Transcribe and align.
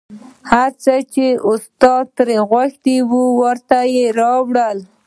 هر 0.51 0.71
څه 0.83 0.93
چې 1.13 1.25
استاد 1.51 2.03
در 2.17 2.17
څخه 2.29 2.37
غوښتل 2.49 2.99
ورته 3.41 3.77
یې 3.95 4.05
راوړه 4.19 4.67